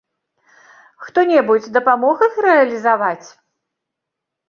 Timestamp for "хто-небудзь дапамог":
1.03-2.17